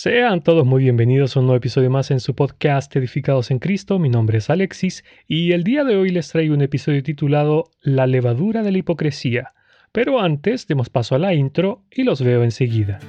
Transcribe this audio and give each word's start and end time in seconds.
Sean 0.00 0.44
todos 0.44 0.64
muy 0.64 0.84
bienvenidos 0.84 1.36
a 1.36 1.40
un 1.40 1.46
nuevo 1.46 1.56
episodio 1.56 1.90
más 1.90 2.12
en 2.12 2.20
su 2.20 2.36
podcast 2.36 2.94
Edificados 2.94 3.50
en 3.50 3.58
Cristo. 3.58 3.98
Mi 3.98 4.08
nombre 4.08 4.38
es 4.38 4.48
Alexis 4.48 5.04
y 5.26 5.50
el 5.50 5.64
día 5.64 5.82
de 5.82 5.96
hoy 5.96 6.10
les 6.10 6.28
traigo 6.28 6.54
un 6.54 6.62
episodio 6.62 7.02
titulado 7.02 7.72
La 7.82 8.06
levadura 8.06 8.62
de 8.62 8.70
la 8.70 8.78
hipocresía. 8.78 9.54
Pero 9.90 10.20
antes 10.20 10.68
demos 10.68 10.88
paso 10.88 11.16
a 11.16 11.18
la 11.18 11.34
intro 11.34 11.82
y 11.90 12.04
los 12.04 12.22
veo 12.22 12.44
enseguida. 12.44 13.00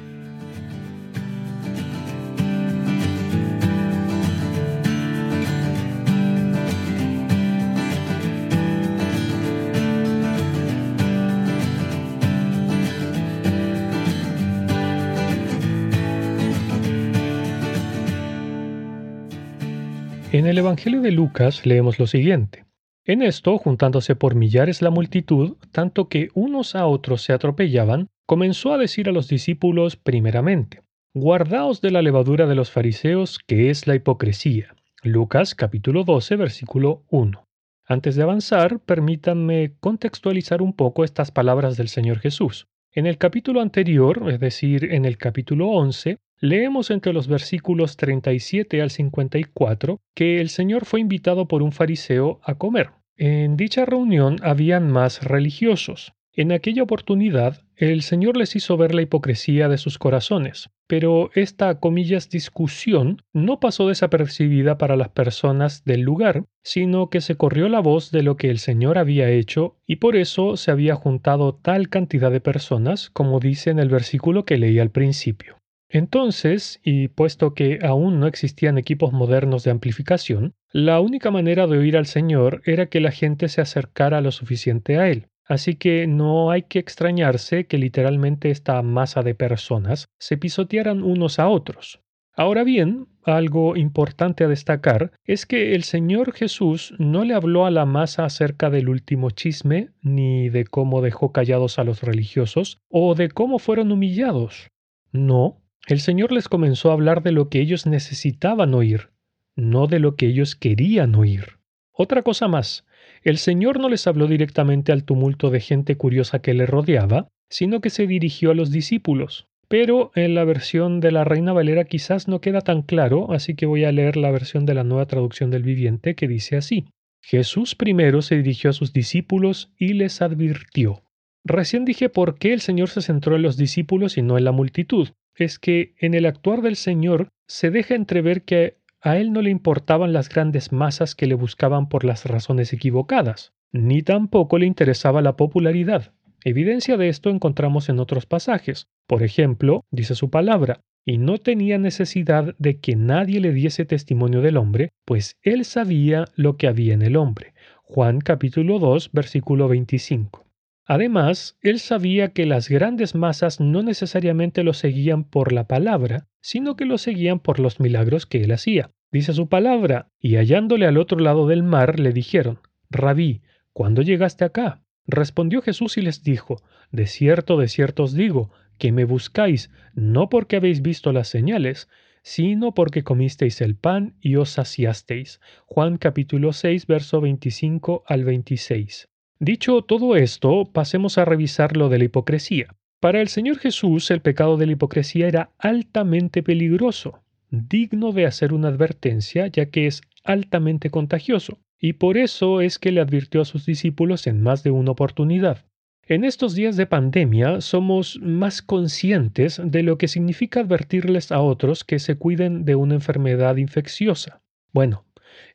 En 20.39 20.47
el 20.47 20.57
Evangelio 20.57 21.01
de 21.01 21.11
Lucas 21.11 21.65
leemos 21.65 21.99
lo 21.99 22.07
siguiente. 22.07 22.63
En 23.03 23.21
esto, 23.21 23.57
juntándose 23.57 24.15
por 24.15 24.35
millares 24.35 24.81
la 24.81 24.89
multitud, 24.89 25.57
tanto 25.73 26.07
que 26.07 26.29
unos 26.33 26.75
a 26.75 26.85
otros 26.85 27.23
se 27.23 27.33
atropellaban, 27.33 28.07
comenzó 28.25 28.71
a 28.71 28.77
decir 28.77 29.09
a 29.09 29.11
los 29.11 29.27
discípulos 29.27 29.97
primeramente, 29.97 30.81
Guardaos 31.13 31.81
de 31.81 31.91
la 31.91 32.01
levadura 32.01 32.47
de 32.47 32.55
los 32.55 32.71
fariseos, 32.71 33.39
que 33.45 33.69
es 33.69 33.85
la 33.85 33.95
hipocresía. 33.95 34.77
Lucas 35.03 35.55
capítulo 35.55 36.05
12, 36.05 36.37
versículo 36.37 37.03
1. 37.09 37.45
Antes 37.85 38.15
de 38.15 38.23
avanzar, 38.23 38.79
permítanme 38.79 39.73
contextualizar 39.81 40.61
un 40.61 40.71
poco 40.71 41.03
estas 41.03 41.31
palabras 41.31 41.75
del 41.75 41.89
Señor 41.89 42.19
Jesús. 42.19 42.69
En 42.93 43.07
el 43.07 43.17
capítulo 43.17 43.59
anterior, 43.59 44.23
es 44.31 44.39
decir, 44.39 44.85
en 44.93 45.03
el 45.03 45.17
capítulo 45.17 45.67
11, 45.67 46.17
Leemos 46.41 46.89
entre 46.89 47.11
los 47.11 47.27
versículos 47.27 47.97
37 47.97 48.81
al 48.81 48.91
54 48.91 49.99
que 50.15 50.39
el 50.39 50.47
Señor 50.47 50.85
fue 50.85 51.01
invitado 51.01 51.49
por 51.49 51.61
un 51.61 51.73
fariseo 51.73 52.39
a 52.43 52.55
comer. 52.55 52.91
En 53.17 53.57
dicha 53.57 53.83
reunión 53.83 54.37
habían 54.41 54.89
más 54.89 55.21
religiosos. 55.21 56.13
En 56.31 56.53
aquella 56.53 56.83
oportunidad, 56.83 57.63
el 57.75 58.01
Señor 58.01 58.37
les 58.37 58.55
hizo 58.55 58.77
ver 58.77 58.95
la 58.95 59.01
hipocresía 59.01 59.67
de 59.67 59.77
sus 59.77 59.97
corazones, 59.97 60.69
pero 60.87 61.31
esta, 61.33 61.81
comillas, 61.81 62.29
discusión 62.29 63.21
no 63.33 63.59
pasó 63.59 63.89
desapercibida 63.89 64.77
para 64.77 64.95
las 64.95 65.09
personas 65.09 65.83
del 65.83 66.01
lugar, 66.01 66.45
sino 66.63 67.09
que 67.09 67.19
se 67.19 67.35
corrió 67.35 67.67
la 67.67 67.81
voz 67.81 68.11
de 68.11 68.23
lo 68.23 68.37
que 68.37 68.49
el 68.49 68.59
Señor 68.59 68.97
había 68.97 69.29
hecho 69.29 69.75
y 69.85 69.97
por 69.97 70.15
eso 70.15 70.55
se 70.55 70.71
había 70.71 70.95
juntado 70.95 71.55
tal 71.55 71.89
cantidad 71.89 72.31
de 72.31 72.39
personas 72.39 73.09
como 73.09 73.41
dice 73.41 73.71
en 73.71 73.79
el 73.79 73.89
versículo 73.89 74.45
que 74.45 74.57
leí 74.57 74.79
al 74.79 74.91
principio. 74.91 75.58
Entonces, 75.89 76.79
y 76.83 77.07
puesto 77.07 77.55
que 77.55 77.79
aún 77.81 78.19
no 78.19 78.27
existían 78.27 78.77
equipos 78.77 79.11
modernos 79.11 79.63
de 79.63 79.71
amplificación, 79.71 80.53
la 80.71 80.99
única 80.99 81.31
manera 81.31 81.65
de 81.65 81.79
oír 81.79 81.97
al 81.97 82.05
Señor 82.05 82.61
era 82.63 82.85
que 82.85 82.99
la 82.99 83.11
gente 83.11 83.49
se 83.49 83.61
acercara 83.61 84.21
lo 84.21 84.31
suficiente 84.31 84.99
a 84.99 85.09
Él. 85.09 85.27
Así 85.45 85.75
que 85.75 86.05
no 86.05 86.51
hay 86.51 86.61
que 86.61 86.77
extrañarse 86.77 87.65
que 87.65 87.79
literalmente 87.79 88.51
esta 88.51 88.79
masa 88.83 89.23
de 89.23 89.33
personas 89.33 90.05
se 90.19 90.37
pisotearan 90.37 91.01
unos 91.01 91.39
a 91.39 91.47
otros. 91.47 92.01
Ahora 92.35 92.63
bien, 92.63 93.07
algo 93.23 93.75
importante 93.75 94.43
a 94.43 94.47
destacar 94.47 95.11
es 95.25 95.47
que 95.47 95.73
el 95.73 95.83
Señor 95.83 96.33
Jesús 96.33 96.93
no 96.99 97.25
le 97.25 97.33
habló 97.33 97.65
a 97.65 97.71
la 97.71 97.85
masa 97.85 98.25
acerca 98.25 98.69
del 98.69 98.89
último 98.89 99.31
chisme, 99.31 99.89
ni 100.03 100.49
de 100.49 100.65
cómo 100.65 101.01
dejó 101.01 101.31
callados 101.31 101.79
a 101.79 101.83
los 101.83 102.03
religiosos, 102.03 102.77
o 102.87 103.15
de 103.15 103.29
cómo 103.29 103.57
fueron 103.57 103.91
humillados. 103.91 104.69
No, 105.11 105.63
el 105.89 106.01
Señor 106.01 106.31
les 106.31 106.47
comenzó 106.47 106.91
a 106.91 106.93
hablar 106.93 107.23
de 107.23 107.31
lo 107.31 107.49
que 107.49 107.59
ellos 107.59 107.87
necesitaban 107.87 108.75
oír, 108.75 109.09
no 109.55 109.87
de 109.87 109.97
lo 109.97 110.15
que 110.15 110.27
ellos 110.27 110.55
querían 110.55 111.15
oír. 111.15 111.57
Otra 111.91 112.21
cosa 112.21 112.47
más, 112.47 112.85
el 113.23 113.39
Señor 113.39 113.79
no 113.79 113.89
les 113.89 114.05
habló 114.05 114.27
directamente 114.27 114.91
al 114.91 115.03
tumulto 115.03 115.49
de 115.49 115.61
gente 115.61 115.97
curiosa 115.97 116.43
que 116.43 116.53
le 116.53 116.67
rodeaba, 116.67 117.27
sino 117.49 117.81
que 117.81 117.89
se 117.89 118.05
dirigió 118.05 118.51
a 118.51 118.53
los 118.53 118.69
discípulos. 118.69 119.47
Pero 119.67 120.11
en 120.13 120.35
la 120.35 120.43
versión 120.43 120.99
de 120.99 121.11
la 121.11 121.23
Reina 121.23 121.53
Valera 121.53 121.85
quizás 121.85 122.27
no 122.27 122.39
queda 122.39 122.61
tan 122.61 122.83
claro, 122.83 123.33
así 123.33 123.55
que 123.55 123.65
voy 123.65 123.83
a 123.83 123.91
leer 123.91 124.15
la 124.15 124.29
versión 124.29 124.67
de 124.67 124.75
la 124.75 124.83
nueva 124.83 125.07
traducción 125.07 125.49
del 125.49 125.63
viviente 125.63 126.13
que 126.13 126.27
dice 126.27 126.55
así. 126.55 126.85
Jesús 127.19 127.73
primero 127.73 128.21
se 128.21 128.35
dirigió 128.35 128.69
a 128.69 128.73
sus 128.73 128.93
discípulos 128.93 129.71
y 129.75 129.93
les 129.93 130.21
advirtió. 130.21 131.01
Recién 131.43 131.83
dije 131.83 132.09
por 132.09 132.37
qué 132.37 132.53
el 132.53 132.61
Señor 132.61 132.89
se 132.89 133.01
centró 133.01 133.35
en 133.35 133.41
los 133.41 133.57
discípulos 133.57 134.19
y 134.19 134.21
no 134.21 134.37
en 134.37 134.43
la 134.43 134.51
multitud 134.51 135.09
es 135.39 135.59
que 135.59 135.93
en 135.97 136.13
el 136.13 136.25
actuar 136.25 136.61
del 136.61 136.75
Señor 136.75 137.29
se 137.47 137.71
deja 137.71 137.95
entrever 137.95 138.43
que 138.43 138.77
a 139.01 139.17
él 139.17 139.31
no 139.31 139.41
le 139.41 139.49
importaban 139.49 140.13
las 140.13 140.29
grandes 140.29 140.71
masas 140.71 141.15
que 141.15 141.25
le 141.25 141.35
buscaban 141.35 141.87
por 141.87 142.03
las 142.03 142.25
razones 142.25 142.73
equivocadas, 142.73 143.53
ni 143.71 144.01
tampoco 144.01 144.57
le 144.57 144.65
interesaba 144.65 145.21
la 145.21 145.35
popularidad. 145.35 146.13
Evidencia 146.43 146.97
de 146.97 147.09
esto 147.09 147.29
encontramos 147.29 147.89
en 147.89 147.99
otros 147.99 148.25
pasajes. 148.25 148.87
Por 149.07 149.23
ejemplo, 149.23 149.83
dice 149.91 150.15
su 150.15 150.29
palabra, 150.29 150.81
y 151.05 151.17
no 151.17 151.37
tenía 151.37 151.77
necesidad 151.77 152.55
de 152.59 152.79
que 152.79 152.95
nadie 152.95 153.39
le 153.39 153.51
diese 153.51 153.85
testimonio 153.85 154.41
del 154.41 154.57
hombre, 154.57 154.89
pues 155.05 155.37
él 155.41 155.65
sabía 155.65 156.25
lo 156.35 156.57
que 156.57 156.67
había 156.67 156.93
en 156.93 157.01
el 157.01 157.15
hombre. 157.15 157.53
Juan 157.83 158.19
capítulo 158.19 158.79
2, 158.79 159.11
versículo 159.13 159.67
25. 159.67 160.48
Además, 160.91 161.55
él 161.61 161.79
sabía 161.79 162.29
que 162.29 162.47
las 162.47 162.67
grandes 162.67 163.13
masas 163.13 163.59
no 163.59 163.83
necesariamente 163.83 164.63
lo 164.63 164.73
seguían 164.73 165.23
por 165.23 165.53
la 165.53 165.67
palabra, 165.67 166.27
sino 166.41 166.75
que 166.75 166.85
lo 166.85 166.97
seguían 166.97 167.37
por 167.37 167.59
los 167.59 167.79
milagros 167.79 168.25
que 168.25 168.41
él 168.41 168.51
hacía. 168.51 168.89
Dice 169.11 169.33
su 169.33 169.47
palabra, 169.49 170.09
y 170.19 170.37
hallándole 170.37 170.87
al 170.87 170.97
otro 170.97 171.19
lado 171.19 171.45
del 171.45 171.61
mar, 171.61 171.99
le 171.99 172.11
dijeron, 172.11 172.57
Rabí, 172.89 173.43
¿cuándo 173.71 174.01
llegaste 174.01 174.45
acá? 174.45 174.81
Respondió 175.05 175.61
Jesús 175.61 175.95
y 175.99 176.01
les 176.01 176.23
dijo, 176.23 176.63
De 176.91 177.05
cierto, 177.05 177.57
de 177.57 177.67
cierto 177.67 178.01
os 178.01 178.15
digo, 178.15 178.49
que 178.79 178.91
me 178.91 179.05
buscáis, 179.05 179.69
no 179.93 180.27
porque 180.27 180.55
habéis 180.55 180.81
visto 180.81 181.13
las 181.13 181.27
señales, 181.27 181.87
sino 182.23 182.73
porque 182.73 183.03
comisteis 183.03 183.61
el 183.61 183.75
pan 183.75 184.15
y 184.21 184.37
os 184.37 184.49
saciasteis. 184.49 185.39
Juan 185.67 185.99
capítulo 185.99 186.51
6, 186.51 186.87
verso 186.87 187.21
25 187.21 188.05
al 188.07 188.23
26. 188.23 189.07
Dicho 189.41 189.81
todo 189.83 190.17
esto, 190.17 190.65
pasemos 190.65 191.17
a 191.17 191.23
revisar 191.23 191.77
lo 191.77 191.87
de 191.87 191.97
la 191.97 192.03
hipocresía. 192.03 192.75
Para 192.99 193.21
el 193.21 193.29
Señor 193.29 193.57
Jesús 193.57 194.11
el 194.11 194.19
pecado 194.19 194.57
de 194.57 194.65
la 194.65 194.73
hipocresía 194.73 195.29
era 195.29 195.51
altamente 195.57 196.43
peligroso, 196.43 197.23
digno 197.49 198.11
de 198.11 198.25
hacer 198.25 198.51
una 198.51 198.67
advertencia, 198.67 199.47
ya 199.47 199.67
que 199.67 199.87
es 199.87 200.01
altamente 200.25 200.89
contagioso, 200.89 201.57
y 201.79 201.93
por 201.93 202.17
eso 202.17 202.59
es 202.59 202.79
que 202.79 202.91
le 202.91 202.99
advirtió 202.99 203.39
a 203.39 203.45
sus 203.45 203.65
discípulos 203.65 204.27
en 204.27 204.43
más 204.43 204.61
de 204.63 204.71
una 204.71 204.91
oportunidad. 204.91 205.65
En 206.05 206.25
estos 206.25 206.53
días 206.53 206.75
de 206.75 206.87
pandemia 206.87 207.61
somos 207.61 208.19
más 208.21 208.61
conscientes 208.61 209.61
de 209.63 209.83
lo 209.83 209.97
que 209.97 210.09
significa 210.09 210.59
advertirles 210.59 211.31
a 211.31 211.39
otros 211.39 211.85
que 211.85 211.99
se 211.99 212.15
cuiden 212.15 212.65
de 212.65 212.75
una 212.75 212.95
enfermedad 212.95 213.55
infecciosa. 213.55 214.41
Bueno, 214.73 215.05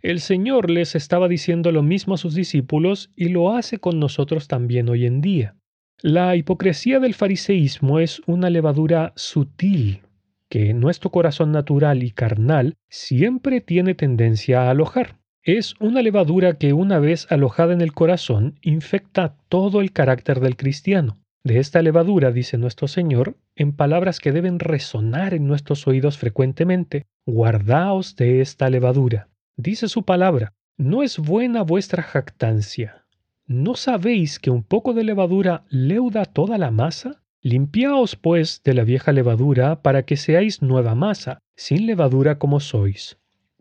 el 0.03 0.21
Señor 0.21 0.71
les 0.71 0.95
estaba 0.95 1.29
diciendo 1.29 1.73
lo 1.73 1.83
mismo 1.83 2.15
a 2.15 2.19
sus 2.19 2.35
discípulos 2.35 3.11
y 3.17 3.29
lo 3.29 3.55
hace 3.55 3.79
con 3.79 3.99
nosotros 3.99 4.49
también 4.49 4.89
hoy 4.89 5.07
en 5.07 5.21
día. 5.21 5.57
La 6.03 6.37
hipocresía 6.37 7.01
del 7.01 7.15
fariseísmo 7.15 7.99
es 7.99 8.21
una 8.27 8.51
levadura 8.51 9.13
sutil 9.17 10.01
que 10.49 10.75
nuestro 10.75 11.11
corazón 11.11 11.51
natural 11.51 12.03
y 12.03 12.11
carnal 12.11 12.75
siempre 12.89 13.61
tiene 13.61 13.95
tendencia 13.95 14.63
a 14.63 14.71
alojar. 14.71 15.17
Es 15.43 15.75
una 15.81 16.01
levadura 16.01 16.59
que 16.59 16.73
una 16.73 16.99
vez 16.99 17.27
alojada 17.31 17.73
en 17.73 17.81
el 17.81 17.93
corazón 17.93 18.59
infecta 18.63 19.37
todo 19.49 19.81
el 19.81 19.93
carácter 19.93 20.41
del 20.41 20.57
cristiano. 20.57 21.19
De 21.43 21.59
esta 21.59 21.83
levadura, 21.83 22.33
dice 22.33 22.57
nuestro 22.57 22.89
Señor, 22.89 23.37
en 23.55 23.73
palabras 23.73 24.21
que 24.21 24.33
deben 24.33 24.59
resonar 24.59 25.35
en 25.35 25.47
nuestros 25.47 25.87
oídos 25.87 26.17
frecuentemente, 26.17 27.05
guardaos 27.27 28.17
de 28.17 28.41
esta 28.41 28.71
levadura. 28.71 29.29
Dice 29.57 29.87
su 29.87 30.03
palabra, 30.03 30.53
¿no 30.77 31.05
es 31.05 31.17
buena 31.17 31.63
vuestra 31.63 32.03
jactancia? 32.03 33.05
¿No 33.47 33.77
sabéis 33.77 34.41
que 34.41 34.51
un 34.51 34.65
poco 34.65 34.95
de 34.95 35.05
levadura 35.05 35.65
leuda 35.69 36.25
toda 36.25 36.59
la 36.59 36.73
masa? 36.73 37.23
Limpiaos 37.41 38.17
pues 38.17 38.63
de 38.65 38.75
la 38.75 38.83
vieja 38.83 39.13
levadura 39.13 39.81
para 39.81 40.03
que 40.03 40.17
seáis 40.17 40.61
nueva 40.61 40.97
masa, 40.97 41.39
sin 41.55 41.87
levadura 41.87 42.37
como 42.41 42.59
sois. 42.59 43.19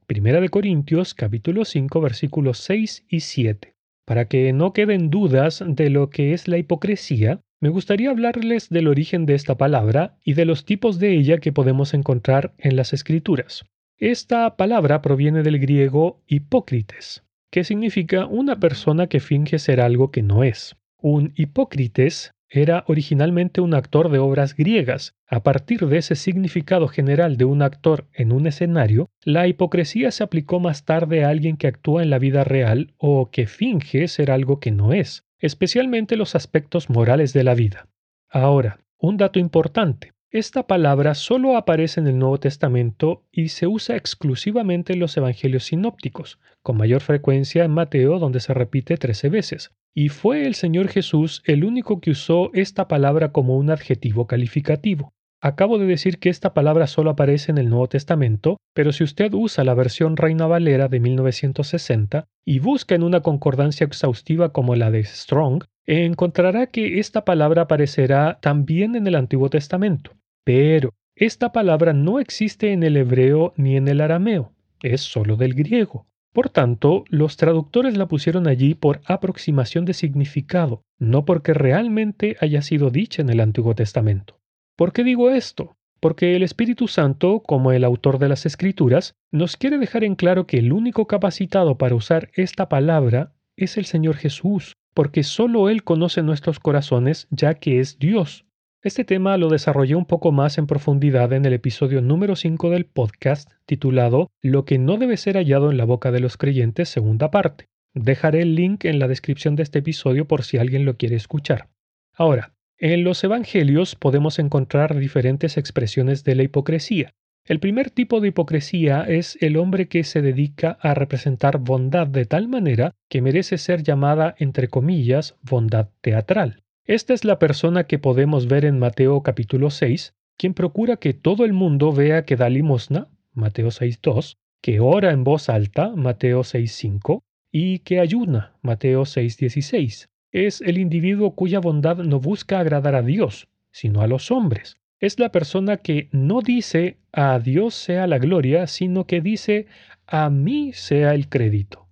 Primera 0.08 0.42
de 0.42 0.50
Corintios 0.50 1.14
capítulo 1.14 1.64
5 1.64 2.02
versículos 2.02 2.58
6 2.58 3.06
y 3.08 3.20
7. 3.20 3.76
Para 4.04 4.28
que 4.28 4.52
no 4.52 4.74
queden 4.74 5.12
dudas 5.12 5.64
de 5.64 5.92
lo 5.92 6.10
que 6.10 6.34
es 6.34 6.48
la 6.48 6.58
hipocresía, 6.58 7.42
me 7.62 7.70
gustaría 7.70 8.10
hablarles 8.10 8.68
del 8.70 8.88
origen 8.88 9.28
de 9.28 9.36
esta 9.36 9.58
palabra 9.58 10.18
y 10.24 10.34
de 10.34 10.46
los 10.46 10.66
tipos 10.66 10.98
de 10.98 11.14
ella 11.14 11.38
que 11.38 11.54
podemos 11.54 11.94
encontrar 11.94 12.56
en 12.58 12.78
las 12.78 12.94
escrituras. 12.94 13.64
Esta 14.06 14.58
palabra 14.58 15.02
proviene 15.02 15.44
del 15.44 15.60
griego 15.60 16.20
hipócrites, 16.28 17.24
que 17.50 17.64
significa 17.64 18.26
una 18.26 18.60
persona 18.60 19.08
que 19.08 19.22
finge 19.22 19.60
ser 19.60 19.80
algo 19.80 20.12
que 20.12 20.22
no 20.22 20.44
es. 20.44 20.76
Un 20.98 21.32
hipócrites 21.38 22.32
era 22.50 22.84
originalmente 22.88 23.62
un 23.62 23.74
actor 23.74 24.12
de 24.12 24.20
obras 24.20 24.58
griegas. 24.58 25.16
A 25.26 25.42
partir 25.42 25.88
de 25.88 26.00
ese 26.00 26.16
significado 26.16 26.90
general 26.90 27.38
de 27.38 27.46
un 27.46 27.62
actor 27.62 28.10
en 28.12 28.34
un 28.34 28.46
escenario, 28.46 29.08
la 29.24 29.48
hipocresía 29.48 30.12
se 30.12 30.26
aplicó 30.26 30.60
más 30.60 30.84
tarde 30.84 31.24
a 31.24 31.30
alguien 31.30 31.56
que 31.56 31.68
actúa 31.68 32.04
en 32.04 32.10
la 32.10 32.20
vida 32.20 32.44
real 32.44 32.94
o 32.98 33.32
que 33.32 33.48
finge 33.48 34.10
ser 34.10 34.32
algo 34.32 34.60
que 34.60 34.72
no 34.72 34.92
es, 34.92 35.24
especialmente 35.40 36.18
los 36.18 36.36
aspectos 36.36 36.90
morales 36.90 37.32
de 37.32 37.46
la 37.46 37.54
vida. 37.54 37.88
Ahora, 38.30 38.82
un 38.98 39.16
dato 39.16 39.40
importante. 39.40 40.13
Esta 40.34 40.66
palabra 40.66 41.14
solo 41.14 41.56
aparece 41.58 42.00
en 42.00 42.08
el 42.08 42.18
Nuevo 42.18 42.40
Testamento 42.40 43.22
y 43.32 43.50
se 43.50 43.68
usa 43.68 43.96
exclusivamente 43.96 44.94
en 44.94 45.00
los 45.00 45.16
Evangelios 45.16 45.66
sinópticos, 45.66 46.40
con 46.64 46.76
mayor 46.76 47.02
frecuencia 47.02 47.64
en 47.64 47.70
Mateo 47.70 48.18
donde 48.18 48.40
se 48.40 48.52
repite 48.56 48.98
trece 48.98 49.30
veces. 49.30 49.76
Y 49.94 50.10
fue 50.10 50.48
el 50.48 50.56
Señor 50.56 50.88
Jesús 50.88 51.44
el 51.46 51.64
único 51.64 52.02
que 52.02 52.10
usó 52.10 52.50
esta 52.56 52.88
palabra 52.88 53.32
como 53.32 53.58
un 53.58 53.70
adjetivo 53.70 54.26
calificativo. 54.26 55.14
Acabo 55.40 55.78
de 55.78 55.86
decir 55.86 56.18
que 56.18 56.30
esta 56.30 56.56
palabra 56.56 56.88
solo 56.88 57.12
aparece 57.12 57.52
en 57.52 57.60
el 57.60 57.70
Nuevo 57.70 57.88
Testamento, 57.90 58.58
pero 58.74 58.92
si 58.92 59.04
usted 59.04 59.32
usa 59.36 59.64
la 59.64 59.76
versión 59.76 60.18
Reina 60.18 60.48
Valera 60.48 60.88
de 60.88 61.00
1960 61.00 62.26
y 62.44 62.58
busca 62.58 62.96
en 62.96 63.04
una 63.04 63.22
concordancia 63.22 63.86
exhaustiva 63.86 64.52
como 64.52 64.74
la 64.74 64.90
de 64.90 65.04
Strong, 65.04 65.66
encontrará 65.86 66.66
que 66.66 66.98
esta 66.98 67.24
palabra 67.24 67.64
aparecerá 67.64 68.40
también 68.42 68.96
en 68.96 69.06
el 69.06 69.14
Antiguo 69.14 69.52
Testamento. 69.52 70.14
Pero 70.44 70.94
esta 71.16 71.52
palabra 71.52 71.94
no 71.94 72.20
existe 72.20 72.72
en 72.74 72.84
el 72.84 72.98
hebreo 72.98 73.54
ni 73.56 73.78
en 73.78 73.88
el 73.88 74.02
arameo, 74.02 74.52
es 74.82 75.02
solo 75.02 75.36
del 75.36 75.54
griego. 75.54 76.08
Por 76.34 76.50
tanto, 76.50 77.06
los 77.10 77.38
traductores 77.38 77.96
la 77.96 78.08
pusieron 78.08 78.48
allí 78.48 78.74
por 78.74 79.02
aproximación 79.06 79.86
de 79.86 79.94
significado, 79.94 80.82
no 80.98 81.26
porque 81.26 81.54
realmente 81.54 82.36
haya 82.42 82.64
sido 82.64 82.90
dicha 82.90 83.22
en 83.22 83.30
el 83.30 83.40
Antiguo 83.40 83.76
Testamento. 83.76 84.40
¿Por 84.76 84.92
qué 84.92 85.04
digo 85.04 85.30
esto? 85.30 85.76
Porque 86.00 86.36
el 86.36 86.42
Espíritu 86.42 86.88
Santo, 86.88 87.42
como 87.42 87.72
el 87.72 87.84
autor 87.84 88.18
de 88.18 88.30
las 88.30 88.48
Escrituras, 88.48 89.14
nos 89.32 89.56
quiere 89.56 89.78
dejar 89.78 90.04
en 90.04 90.16
claro 90.16 90.48
que 90.48 90.58
el 90.58 90.74
único 90.74 91.06
capacitado 91.06 91.78
para 91.78 91.96
usar 91.96 92.32
esta 92.34 92.68
palabra 92.68 93.34
es 93.56 93.78
el 93.78 93.86
Señor 93.86 94.16
Jesús, 94.16 94.74
porque 94.96 95.24
solo 95.24 95.70
Él 95.70 95.84
conoce 95.84 96.24
nuestros 96.24 96.60
corazones 96.60 97.28
ya 97.30 97.54
que 97.54 97.80
es 97.80 98.00
Dios. 98.00 98.46
Este 98.84 99.06
tema 99.06 99.38
lo 99.38 99.48
desarrollé 99.48 99.96
un 99.96 100.04
poco 100.04 100.34
más 100.34 100.58
en 100.58 100.68
profundidad 100.68 101.32
en 101.32 101.46
el 101.46 101.54
episodio 101.54 102.02
número 102.02 102.36
5 102.36 102.70
del 102.70 102.86
podcast 102.86 103.50
titulado 103.66 104.30
Lo 104.42 104.66
que 104.66 104.78
no 104.78 104.98
debe 104.98 105.16
ser 105.16 105.38
hallado 105.38 105.72
en 105.72 105.78
la 105.78 105.86
boca 105.86 106.12
de 106.12 106.20
los 106.20 106.36
creyentes, 106.36 106.90
segunda 106.90 107.32
parte. 107.32 107.70
Dejaré 107.94 108.42
el 108.42 108.56
link 108.56 108.84
en 108.84 109.00
la 109.00 109.08
descripción 109.08 109.56
de 109.56 109.64
este 109.64 109.80
episodio 109.80 110.28
por 110.28 110.44
si 110.44 110.58
alguien 110.58 110.84
lo 110.84 110.98
quiere 110.98 111.16
escuchar. 111.16 111.70
Ahora, 112.14 112.56
en 112.78 113.06
los 113.06 113.24
Evangelios 113.24 113.96
podemos 113.96 114.38
encontrar 114.38 114.98
diferentes 114.98 115.56
expresiones 115.56 116.26
de 116.26 116.36
la 116.36 116.44
hipocresía. 116.44 117.14
El 117.46 117.62
primer 117.62 117.90
tipo 117.90 118.20
de 118.20 118.28
hipocresía 118.28 119.04
es 119.04 119.38
el 119.40 119.56
hombre 119.56 119.88
que 119.88 120.04
se 120.04 120.22
dedica 120.22 120.78
a 120.82 120.94
representar 120.94 121.58
bondad 121.60 122.08
de 122.08 122.26
tal 122.26 122.50
manera 122.50 122.92
que 123.10 123.22
merece 123.22 123.58
ser 123.58 123.82
llamada, 123.82 124.36
entre 124.40 124.68
comillas, 124.68 125.38
bondad 125.42 125.88
teatral. 126.02 126.63
Esta 126.86 127.14
es 127.14 127.24
la 127.24 127.40
persona 127.40 127.86
que 127.86 127.98
podemos 127.98 128.48
ver 128.48 128.66
en 128.66 128.78
Mateo 128.78 129.24
capítulo 129.24 129.70
6, 129.70 130.14
quien 130.38 130.54
procura 130.54 130.98
que 130.98 131.14
todo 131.14 131.46
el 131.46 131.54
mundo 131.54 131.94
vea 131.94 132.26
que 132.26 132.36
da 132.36 132.50
limosna, 132.50 133.08
Mateo 133.32 133.70
6.2, 133.70 134.36
que 134.62 134.82
ora 134.82 135.12
en 135.12 135.24
voz 135.24 135.48
alta, 135.48 135.96
Mateo 135.96 136.42
6.5, 136.42 137.22
y 137.54 137.80
que 137.80 138.02
ayuna, 138.02 138.58
Mateo 138.62 139.04
6.16. 139.04 140.08
Es 140.34 140.60
el 140.60 140.78
individuo 140.78 141.36
cuya 141.36 141.60
bondad 141.60 142.00
no 142.00 142.20
busca 142.20 142.60
agradar 142.60 142.96
a 142.96 143.02
Dios, 143.02 143.48
sino 143.72 144.02
a 144.02 144.08
los 144.08 144.30
hombres. 144.30 144.76
Es 145.00 145.20
la 145.20 145.32
persona 145.32 145.78
que 145.78 146.10
no 146.12 146.42
dice 146.42 146.98
a 147.14 147.40
Dios 147.40 147.76
sea 147.76 148.08
la 148.08 148.18
gloria, 148.18 148.68
sino 148.68 149.08
que 149.08 149.22
dice 149.22 149.68
a 150.06 150.30
mí 150.30 150.74
sea 150.74 151.14
el 151.14 151.30
crédito. 151.30 151.88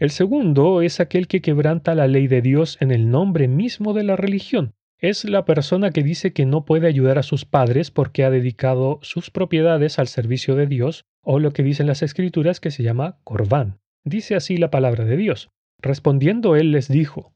El 0.00 0.08
segundo 0.08 0.80
es 0.80 0.98
aquel 0.98 1.28
que 1.28 1.42
quebranta 1.42 1.94
la 1.94 2.08
ley 2.08 2.26
de 2.26 2.40
Dios 2.40 2.78
en 2.80 2.90
el 2.90 3.10
nombre 3.10 3.48
mismo 3.48 3.92
de 3.92 4.02
la 4.02 4.16
religión. 4.16 4.72
Es 4.98 5.26
la 5.26 5.44
persona 5.44 5.90
que 5.90 6.02
dice 6.02 6.32
que 6.32 6.46
no 6.46 6.64
puede 6.64 6.86
ayudar 6.86 7.18
a 7.18 7.22
sus 7.22 7.44
padres 7.44 7.90
porque 7.90 8.24
ha 8.24 8.30
dedicado 8.30 8.98
sus 9.02 9.30
propiedades 9.30 9.98
al 9.98 10.08
servicio 10.08 10.56
de 10.56 10.66
Dios, 10.66 11.04
o 11.22 11.38
lo 11.38 11.52
que 11.52 11.62
dicen 11.62 11.86
las 11.86 12.00
escrituras 12.02 12.60
que 12.60 12.70
se 12.70 12.82
llama 12.82 13.18
corbán. 13.24 13.78
Dice 14.02 14.34
así 14.34 14.56
la 14.56 14.70
palabra 14.70 15.04
de 15.04 15.18
Dios. 15.18 15.50
Respondiendo 15.82 16.56
él 16.56 16.72
les 16.72 16.88
dijo, 16.88 17.34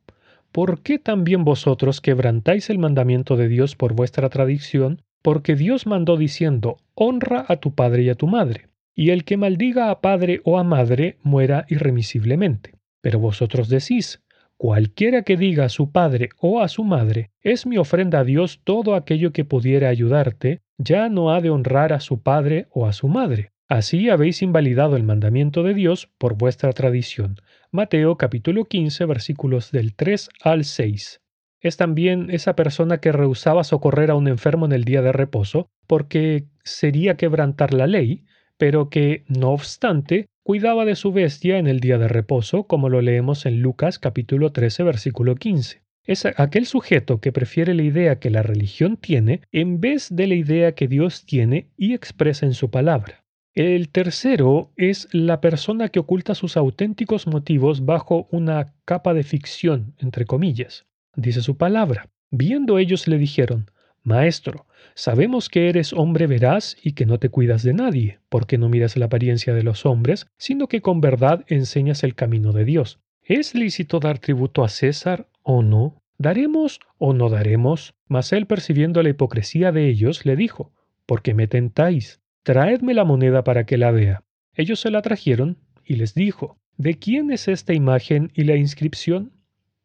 ¿Por 0.50 0.80
qué 0.80 0.98
también 0.98 1.44
vosotros 1.44 2.00
quebrantáis 2.00 2.70
el 2.70 2.78
mandamiento 2.78 3.36
de 3.36 3.48
Dios 3.48 3.76
por 3.76 3.92
vuestra 3.92 4.30
tradición? 4.30 5.02
Porque 5.20 5.54
Dios 5.54 5.86
mandó 5.86 6.16
diciendo, 6.16 6.78
Honra 6.94 7.44
a 7.46 7.56
tu 7.56 7.74
padre 7.74 8.04
y 8.04 8.08
a 8.08 8.14
tu 8.14 8.26
madre 8.26 8.68
y 8.94 9.10
el 9.10 9.24
que 9.24 9.36
maldiga 9.36 9.90
a 9.90 10.00
padre 10.00 10.40
o 10.44 10.58
a 10.58 10.64
madre 10.64 11.18
muera 11.22 11.66
irremisiblemente. 11.68 12.74
Pero 13.00 13.18
vosotros 13.18 13.68
decís, 13.68 14.22
cualquiera 14.56 15.22
que 15.22 15.36
diga 15.36 15.66
a 15.66 15.68
su 15.68 15.90
padre 15.90 16.30
o 16.38 16.60
a 16.60 16.68
su 16.68 16.84
madre, 16.84 17.30
es 17.42 17.66
mi 17.66 17.76
ofrenda 17.76 18.20
a 18.20 18.24
Dios 18.24 18.60
todo 18.64 18.94
aquello 18.94 19.32
que 19.32 19.44
pudiera 19.44 19.88
ayudarte, 19.88 20.62
ya 20.78 21.08
no 21.08 21.32
ha 21.32 21.40
de 21.40 21.50
honrar 21.50 21.92
a 21.92 22.00
su 22.00 22.22
padre 22.22 22.66
o 22.70 22.86
a 22.86 22.92
su 22.92 23.08
madre. 23.08 23.52
Así 23.68 24.10
habéis 24.10 24.42
invalidado 24.42 24.96
el 24.96 25.04
mandamiento 25.04 25.62
de 25.62 25.74
Dios 25.74 26.08
por 26.18 26.36
vuestra 26.36 26.72
tradición. 26.72 27.36
Mateo 27.72 28.16
capítulo 28.16 28.66
15 28.66 29.06
versículos 29.06 29.72
del 29.72 29.94
3 29.94 30.28
al 30.42 30.64
6. 30.64 31.20
Es 31.60 31.78
también 31.78 32.28
esa 32.30 32.54
persona 32.54 32.98
que 32.98 33.10
rehusaba 33.10 33.64
socorrer 33.64 34.10
a 34.10 34.16
un 34.16 34.28
enfermo 34.28 34.66
en 34.66 34.72
el 34.72 34.84
día 34.84 35.00
de 35.00 35.12
reposo 35.12 35.70
porque 35.86 36.44
sería 36.62 37.16
quebrantar 37.16 37.72
la 37.72 37.86
ley, 37.86 38.26
pero 38.58 38.88
que, 38.88 39.24
no 39.28 39.50
obstante, 39.50 40.26
cuidaba 40.42 40.84
de 40.84 40.96
su 40.96 41.12
bestia 41.12 41.58
en 41.58 41.66
el 41.66 41.80
día 41.80 41.98
de 41.98 42.08
reposo, 42.08 42.64
como 42.64 42.88
lo 42.88 43.00
leemos 43.00 43.46
en 43.46 43.60
Lucas 43.60 43.98
capítulo 43.98 44.52
13 44.52 44.82
versículo 44.82 45.36
15. 45.36 45.82
Es 46.06 46.26
aquel 46.26 46.66
sujeto 46.66 47.20
que 47.20 47.32
prefiere 47.32 47.72
la 47.72 47.82
idea 47.82 48.18
que 48.18 48.28
la 48.28 48.42
religión 48.42 48.98
tiene 48.98 49.40
en 49.52 49.80
vez 49.80 50.14
de 50.14 50.26
la 50.26 50.34
idea 50.34 50.72
que 50.72 50.86
Dios 50.86 51.24
tiene 51.24 51.70
y 51.78 51.94
expresa 51.94 52.44
en 52.44 52.52
su 52.52 52.70
palabra. 52.70 53.24
El 53.54 53.88
tercero 53.88 54.72
es 54.76 55.08
la 55.12 55.40
persona 55.40 55.88
que 55.88 56.00
oculta 56.00 56.34
sus 56.34 56.56
auténticos 56.56 57.26
motivos 57.26 57.86
bajo 57.86 58.26
una 58.30 58.74
capa 58.84 59.14
de 59.14 59.22
ficción, 59.22 59.94
entre 59.98 60.26
comillas. 60.26 60.86
Dice 61.16 61.40
su 61.40 61.56
palabra. 61.56 62.10
Viendo 62.30 62.78
ellos 62.78 63.06
le 63.06 63.16
dijeron, 63.16 63.70
Maestro, 64.04 64.66
sabemos 64.94 65.48
que 65.48 65.70
eres 65.70 65.94
hombre 65.94 66.26
veraz 66.26 66.76
y 66.82 66.92
que 66.92 67.06
no 67.06 67.18
te 67.18 67.30
cuidas 67.30 67.62
de 67.62 67.72
nadie, 67.72 68.20
porque 68.28 68.58
no 68.58 68.68
miras 68.68 68.98
la 68.98 69.06
apariencia 69.06 69.54
de 69.54 69.62
los 69.62 69.86
hombres, 69.86 70.26
sino 70.36 70.68
que 70.68 70.82
con 70.82 71.00
verdad 71.00 71.44
enseñas 71.48 72.04
el 72.04 72.14
camino 72.14 72.52
de 72.52 72.66
Dios. 72.66 73.00
¿Es 73.22 73.54
lícito 73.54 74.00
dar 74.00 74.18
tributo 74.18 74.62
a 74.62 74.68
César 74.68 75.30
o 75.42 75.62
no? 75.62 76.02
¿Daremos 76.18 76.80
o 76.98 77.14
no 77.14 77.30
daremos? 77.30 77.94
Mas 78.06 78.34
él, 78.34 78.46
percibiendo 78.46 79.02
la 79.02 79.08
hipocresía 79.08 79.72
de 79.72 79.88
ellos, 79.88 80.26
le 80.26 80.36
dijo, 80.36 80.72
¿Por 81.06 81.22
qué 81.22 81.32
me 81.32 81.48
tentáis? 81.48 82.20
Traedme 82.42 82.92
la 82.92 83.04
moneda 83.04 83.42
para 83.42 83.64
que 83.64 83.78
la 83.78 83.90
vea. 83.90 84.22
Ellos 84.52 84.80
se 84.80 84.90
la 84.90 85.00
trajeron 85.00 85.58
y 85.82 85.96
les 85.96 86.14
dijo, 86.14 86.58
¿De 86.76 86.98
quién 86.98 87.30
es 87.30 87.48
esta 87.48 87.72
imagen 87.72 88.30
y 88.34 88.44
la 88.44 88.56
inscripción? 88.56 89.32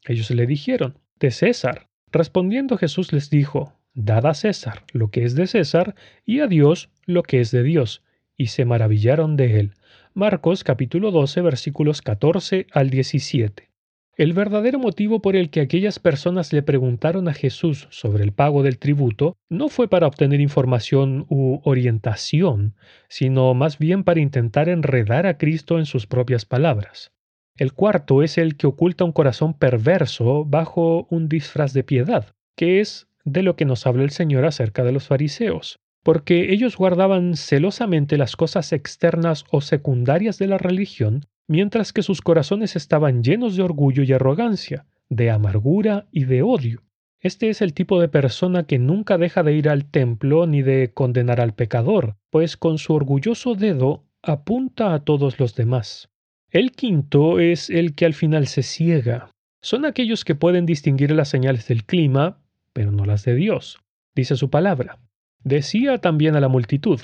Ellos 0.05 0.29
le 0.31 0.45
dijeron, 0.45 0.99
de 1.19 1.31
César. 1.31 1.87
Respondiendo 2.11 2.77
Jesús 2.77 3.13
les 3.13 3.29
dijo, 3.29 3.78
Dad 3.93 4.27
a 4.27 4.33
César 4.33 4.83
lo 4.93 5.09
que 5.09 5.23
es 5.23 5.35
de 5.35 5.47
César 5.47 5.95
y 6.25 6.39
a 6.39 6.47
Dios 6.47 6.89
lo 7.05 7.23
que 7.23 7.39
es 7.39 7.51
de 7.51 7.63
Dios, 7.63 8.03
y 8.37 8.47
se 8.47 8.65
maravillaron 8.65 9.35
de 9.35 9.59
él. 9.59 9.73
Marcos 10.13 10.63
capítulo 10.63 11.11
12 11.11 11.41
versículos 11.41 12.01
14 12.01 12.67
al 12.71 12.89
17. 12.89 13.69
El 14.19 14.33
verdadero 14.33 14.79
motivo 14.79 15.21
por 15.21 15.35
el 15.35 15.49
que 15.49 15.61
aquellas 15.61 15.97
personas 15.97 16.51
le 16.51 16.61
preguntaron 16.61 17.29
a 17.29 17.33
Jesús 17.33 17.87
sobre 17.89 18.23
el 18.23 18.33
pago 18.33 18.63
del 18.63 18.77
tributo 18.77 19.37
no 19.47 19.69
fue 19.69 19.87
para 19.87 20.07
obtener 20.07 20.41
información 20.41 21.25
u 21.29 21.61
orientación, 21.63 22.75
sino 23.07 23.53
más 23.53 23.77
bien 23.77 24.03
para 24.03 24.19
intentar 24.19 24.67
enredar 24.67 25.25
a 25.25 25.37
Cristo 25.37 25.79
en 25.79 25.85
sus 25.85 26.05
propias 26.05 26.43
palabras. 26.45 27.11
El 27.55 27.73
cuarto 27.73 28.21
es 28.21 28.37
el 28.37 28.55
que 28.55 28.67
oculta 28.67 29.03
un 29.03 29.13
corazón 29.13 29.53
perverso 29.53 30.45
bajo 30.45 31.07
un 31.09 31.29
disfraz 31.29 31.73
de 31.73 31.83
piedad, 31.83 32.33
que 32.55 32.81
es 32.81 33.08
de 33.25 33.43
lo 33.43 33.55
que 33.55 33.65
nos 33.65 33.85
habla 33.85 34.03
el 34.03 34.09
Señor 34.09 34.45
acerca 34.45 34.83
de 34.83 34.91
los 34.91 35.07
fariseos, 35.07 35.79
porque 36.03 36.51
ellos 36.53 36.77
guardaban 36.77 37.35
celosamente 37.35 38.17
las 38.17 38.35
cosas 38.35 38.73
externas 38.73 39.45
o 39.51 39.61
secundarias 39.61 40.37
de 40.37 40.47
la 40.47 40.57
religión, 40.57 41.25
mientras 41.47 41.93
que 41.93 42.03
sus 42.03 42.21
corazones 42.21 42.75
estaban 42.75 43.23
llenos 43.23 43.55
de 43.55 43.63
orgullo 43.63 44.03
y 44.03 44.13
arrogancia, 44.13 44.85
de 45.09 45.31
amargura 45.31 46.07
y 46.11 46.25
de 46.25 46.41
odio. 46.41 46.83
Este 47.21 47.49
es 47.49 47.61
el 47.61 47.73
tipo 47.73 47.99
de 47.99 48.07
persona 48.07 48.63
que 48.63 48.79
nunca 48.79 49.17
deja 49.17 49.43
de 49.43 49.53
ir 49.53 49.67
al 49.67 49.85
templo 49.85 50.47
ni 50.47 50.61
de 50.61 50.93
condenar 50.93 51.41
al 51.41 51.53
pecador, 51.53 52.15
pues 52.29 52.55
con 52.55 52.77
su 52.77 52.93
orgulloso 52.93 53.55
dedo 53.55 54.05
apunta 54.21 54.93
a 54.93 55.03
todos 55.03 55.39
los 55.39 55.55
demás. 55.55 56.09
El 56.49 56.71
quinto 56.71 57.39
es 57.39 57.69
el 57.69 57.93
que 57.93 58.05
al 58.05 58.13
final 58.13 58.47
se 58.47 58.63
ciega. 58.63 59.31
Son 59.61 59.85
aquellos 59.85 60.23
que 60.23 60.35
pueden 60.35 60.65
distinguir 60.65 61.11
las 61.11 61.29
señales 61.29 61.67
del 61.67 61.83
clima, 61.83 62.41
pero 62.79 62.93
no 62.93 63.05
las 63.05 63.25
de 63.25 63.35
Dios. 63.35 63.81
Dice 64.15 64.37
su 64.37 64.49
palabra. 64.49 64.99
Decía 65.43 65.97
también 65.97 66.37
a 66.37 66.39
la 66.39 66.47
multitud, 66.47 67.01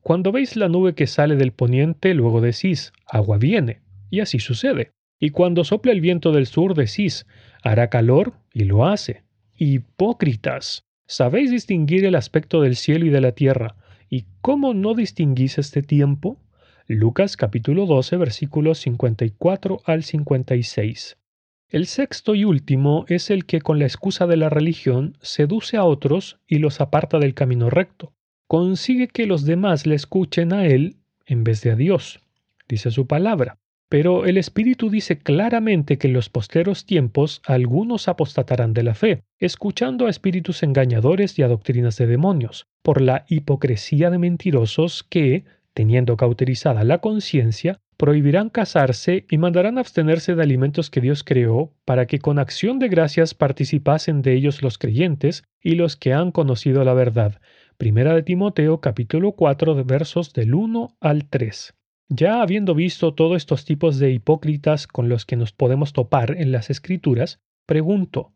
Cuando 0.00 0.30
veis 0.30 0.54
la 0.54 0.68
nube 0.68 0.94
que 0.94 1.08
sale 1.08 1.34
del 1.34 1.50
poniente, 1.50 2.14
luego 2.14 2.40
decís, 2.40 2.92
agua 3.08 3.36
viene, 3.36 3.80
y 4.08 4.20
así 4.20 4.38
sucede. 4.38 4.92
Y 5.18 5.30
cuando 5.30 5.64
sopla 5.64 5.90
el 5.90 6.00
viento 6.00 6.30
del 6.30 6.46
sur, 6.46 6.76
decís, 6.76 7.26
hará 7.64 7.90
calor, 7.90 8.34
y 8.54 8.66
lo 8.66 8.86
hace. 8.86 9.24
Hipócritas, 9.56 10.84
sabéis 11.08 11.50
distinguir 11.50 12.04
el 12.04 12.14
aspecto 12.14 12.60
del 12.60 12.76
cielo 12.76 13.04
y 13.04 13.10
de 13.10 13.20
la 13.20 13.32
tierra, 13.32 13.74
¿y 14.08 14.26
cómo 14.40 14.74
no 14.74 14.94
distinguís 14.94 15.58
este 15.58 15.82
tiempo? 15.82 16.40
Lucas 16.86 17.36
capítulo 17.36 17.86
12 17.86 18.16
versículos 18.16 18.78
54 18.78 19.80
al 19.86 20.04
56. 20.04 21.16
El 21.68 21.86
sexto 21.86 22.36
y 22.36 22.44
último 22.44 23.04
es 23.08 23.28
el 23.28 23.44
que 23.44 23.60
con 23.60 23.80
la 23.80 23.86
excusa 23.86 24.28
de 24.28 24.36
la 24.36 24.48
religión 24.48 25.16
seduce 25.20 25.76
a 25.76 25.84
otros 25.84 26.38
y 26.46 26.58
los 26.58 26.80
aparta 26.80 27.18
del 27.18 27.34
camino 27.34 27.70
recto. 27.70 28.12
Consigue 28.46 29.08
que 29.08 29.26
los 29.26 29.44
demás 29.44 29.84
le 29.84 29.96
escuchen 29.96 30.52
a 30.52 30.66
él 30.66 30.96
en 31.26 31.42
vez 31.42 31.62
de 31.62 31.72
a 31.72 31.76
Dios. 31.76 32.20
Dice 32.68 32.92
su 32.92 33.08
palabra. 33.08 33.58
Pero 33.88 34.26
el 34.26 34.36
Espíritu 34.36 34.90
dice 34.90 35.18
claramente 35.18 35.98
que 35.98 36.06
en 36.06 36.12
los 36.12 36.28
posteros 36.28 36.86
tiempos 36.86 37.40
algunos 37.44 38.08
apostatarán 38.08 38.72
de 38.72 38.82
la 38.84 38.94
fe, 38.94 39.22
escuchando 39.38 40.06
a 40.06 40.10
espíritus 40.10 40.62
engañadores 40.62 41.38
y 41.38 41.42
a 41.42 41.48
doctrinas 41.48 41.96
de 41.96 42.06
demonios, 42.06 42.66
por 42.82 43.00
la 43.00 43.24
hipocresía 43.28 44.10
de 44.10 44.18
mentirosos 44.18 45.04
que, 45.04 45.44
teniendo 45.72 46.16
cauterizada 46.16 46.82
la 46.82 46.98
conciencia, 46.98 47.80
prohibirán 47.96 48.50
casarse 48.50 49.26
y 49.30 49.38
mandarán 49.38 49.78
abstenerse 49.78 50.34
de 50.34 50.42
alimentos 50.42 50.90
que 50.90 51.00
Dios 51.00 51.24
creó, 51.24 51.72
para 51.84 52.06
que 52.06 52.18
con 52.18 52.38
acción 52.38 52.78
de 52.78 52.88
gracias 52.88 53.34
participasen 53.34 54.22
de 54.22 54.34
ellos 54.34 54.62
los 54.62 54.78
creyentes 54.78 55.44
y 55.62 55.76
los 55.76 55.96
que 55.96 56.12
han 56.12 56.30
conocido 56.30 56.84
la 56.84 56.94
verdad. 56.94 57.40
Primera 57.78 58.14
de 58.14 58.22
Timoteo 58.22 58.80
capítulo 58.80 59.32
4 59.32 59.74
de 59.74 59.82
versos 59.82 60.32
del 60.32 60.54
1 60.54 60.96
al 61.00 61.28
3. 61.28 61.74
Ya 62.08 62.40
habiendo 62.40 62.74
visto 62.74 63.14
todos 63.14 63.36
estos 63.36 63.64
tipos 63.64 63.98
de 63.98 64.12
hipócritas 64.12 64.86
con 64.86 65.08
los 65.08 65.26
que 65.26 65.36
nos 65.36 65.52
podemos 65.52 65.92
topar 65.92 66.36
en 66.38 66.52
las 66.52 66.70
Escrituras, 66.70 67.40
pregunto, 67.66 68.32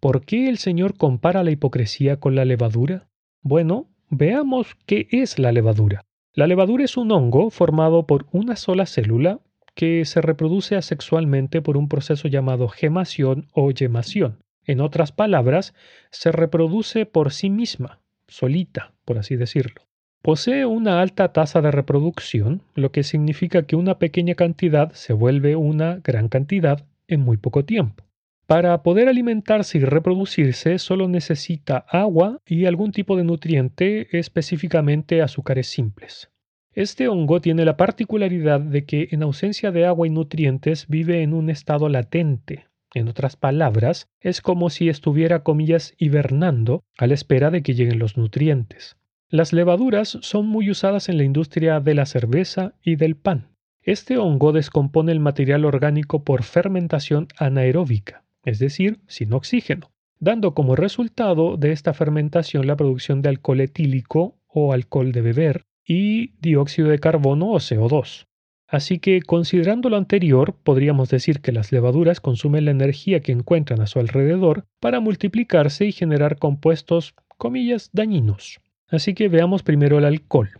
¿por 0.00 0.24
qué 0.24 0.48
el 0.48 0.58
Señor 0.58 0.96
compara 0.96 1.42
la 1.42 1.50
hipocresía 1.50 2.20
con 2.20 2.34
la 2.34 2.44
levadura? 2.44 3.08
Bueno, 3.40 3.88
veamos 4.10 4.76
qué 4.86 5.08
es 5.10 5.38
la 5.38 5.52
levadura. 5.52 6.04
La 6.36 6.46
levadura 6.46 6.84
es 6.84 6.98
un 6.98 7.12
hongo 7.12 7.48
formado 7.48 8.06
por 8.06 8.26
una 8.30 8.56
sola 8.56 8.84
célula 8.84 9.40
que 9.74 10.04
se 10.04 10.20
reproduce 10.20 10.76
asexualmente 10.76 11.62
por 11.62 11.78
un 11.78 11.88
proceso 11.88 12.28
llamado 12.28 12.68
gemación 12.68 13.48
o 13.54 13.70
yemación. 13.70 14.36
En 14.66 14.82
otras 14.82 15.12
palabras, 15.12 15.72
se 16.10 16.32
reproduce 16.32 17.06
por 17.06 17.32
sí 17.32 17.48
misma, 17.48 18.00
solita, 18.28 18.92
por 19.06 19.16
así 19.16 19.36
decirlo. 19.36 19.80
Posee 20.20 20.66
una 20.66 21.00
alta 21.00 21.32
tasa 21.32 21.62
de 21.62 21.70
reproducción, 21.70 22.60
lo 22.74 22.92
que 22.92 23.02
significa 23.02 23.62
que 23.62 23.76
una 23.76 23.98
pequeña 23.98 24.34
cantidad 24.34 24.92
se 24.92 25.14
vuelve 25.14 25.56
una 25.56 26.00
gran 26.04 26.28
cantidad 26.28 26.84
en 27.08 27.20
muy 27.22 27.38
poco 27.38 27.64
tiempo. 27.64 28.04
Para 28.46 28.84
poder 28.84 29.08
alimentarse 29.08 29.78
y 29.78 29.80
reproducirse 29.80 30.78
solo 30.78 31.08
necesita 31.08 31.78
agua 31.88 32.40
y 32.46 32.66
algún 32.66 32.92
tipo 32.92 33.16
de 33.16 33.24
nutriente, 33.24 34.16
específicamente 34.16 35.20
azúcares 35.20 35.66
simples. 35.66 36.30
Este 36.72 37.08
hongo 37.08 37.40
tiene 37.40 37.64
la 37.64 37.76
particularidad 37.76 38.60
de 38.60 38.84
que 38.84 39.08
en 39.10 39.24
ausencia 39.24 39.72
de 39.72 39.84
agua 39.84 40.06
y 40.06 40.10
nutrientes 40.10 40.86
vive 40.86 41.22
en 41.22 41.34
un 41.34 41.50
estado 41.50 41.88
latente. 41.88 42.68
En 42.94 43.08
otras 43.08 43.34
palabras, 43.34 44.06
es 44.20 44.40
como 44.40 44.70
si 44.70 44.88
estuviera, 44.88 45.42
comillas, 45.42 45.94
hibernando 45.98 46.84
a 46.98 47.08
la 47.08 47.14
espera 47.14 47.50
de 47.50 47.64
que 47.64 47.74
lleguen 47.74 47.98
los 47.98 48.16
nutrientes. 48.16 48.96
Las 49.28 49.52
levaduras 49.52 50.18
son 50.20 50.46
muy 50.46 50.70
usadas 50.70 51.08
en 51.08 51.16
la 51.16 51.24
industria 51.24 51.80
de 51.80 51.94
la 51.94 52.06
cerveza 52.06 52.74
y 52.80 52.94
del 52.94 53.16
pan. 53.16 53.48
Este 53.82 54.18
hongo 54.18 54.52
descompone 54.52 55.10
el 55.10 55.18
material 55.18 55.64
orgánico 55.64 56.22
por 56.22 56.44
fermentación 56.44 57.26
anaeróbica 57.38 58.22
es 58.46 58.58
decir, 58.58 59.00
sin 59.08 59.34
oxígeno, 59.34 59.90
dando 60.18 60.54
como 60.54 60.76
resultado 60.76 61.58
de 61.58 61.72
esta 61.72 61.92
fermentación 61.92 62.66
la 62.66 62.76
producción 62.76 63.20
de 63.20 63.28
alcohol 63.28 63.60
etílico 63.60 64.38
o 64.46 64.72
alcohol 64.72 65.12
de 65.12 65.20
beber 65.20 65.66
y 65.84 66.28
dióxido 66.40 66.88
de 66.88 66.98
carbono 66.98 67.50
o 67.50 67.56
CO2. 67.56 68.26
Así 68.68 68.98
que, 68.98 69.20
considerando 69.20 69.90
lo 69.90 69.96
anterior, 69.96 70.56
podríamos 70.62 71.08
decir 71.08 71.40
que 71.40 71.52
las 71.52 71.70
levaduras 71.72 72.20
consumen 72.20 72.64
la 72.64 72.70
energía 72.70 73.20
que 73.20 73.32
encuentran 73.32 73.80
a 73.80 73.86
su 73.86 73.98
alrededor 73.98 74.64
para 74.80 75.00
multiplicarse 75.00 75.84
y 75.84 75.92
generar 75.92 76.38
compuestos, 76.38 77.14
comillas, 77.36 77.90
dañinos. 77.92 78.60
Así 78.88 79.14
que 79.14 79.28
veamos 79.28 79.62
primero 79.62 79.98
el 79.98 80.04
alcohol. 80.04 80.50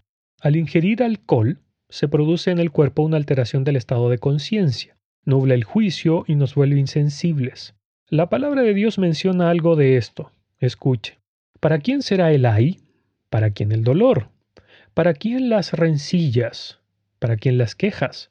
Al 0.40 0.56
ingerir 0.56 1.02
alcohol, 1.02 1.60
se 1.88 2.08
produce 2.08 2.50
en 2.50 2.58
el 2.58 2.72
cuerpo 2.72 3.02
una 3.02 3.16
alteración 3.16 3.64
del 3.64 3.76
estado 3.76 4.10
de 4.10 4.18
conciencia, 4.18 4.95
nubla 5.26 5.54
el 5.54 5.64
juicio 5.64 6.24
y 6.26 6.36
nos 6.36 6.54
vuelve 6.54 6.80
insensibles. 6.80 7.74
La 8.08 8.30
palabra 8.30 8.62
de 8.62 8.72
Dios 8.72 8.98
menciona 8.98 9.50
algo 9.50 9.76
de 9.76 9.96
esto. 9.98 10.32
Escuche. 10.58 11.18
¿Para 11.60 11.78
quién 11.78 12.00
será 12.00 12.32
el 12.32 12.46
ay? 12.46 12.80
¿Para 13.28 13.50
quién 13.50 13.72
el 13.72 13.84
dolor? 13.84 14.30
¿Para 14.94 15.12
quién 15.12 15.50
las 15.50 15.72
rencillas? 15.72 16.80
¿Para 17.18 17.36
quién 17.36 17.58
las 17.58 17.74
quejas? 17.74 18.30